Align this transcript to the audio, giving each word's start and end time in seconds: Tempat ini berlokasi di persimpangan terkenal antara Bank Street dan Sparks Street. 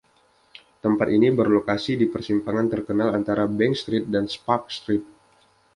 Tempat 0.85 1.07
ini 1.17 1.27
berlokasi 1.39 1.93
di 2.01 2.07
persimpangan 2.13 2.65
terkenal 2.73 3.09
antara 3.17 3.43
Bank 3.59 3.73
Street 3.81 4.05
dan 4.13 4.25
Sparks 4.35 4.73
Street. 4.81 5.05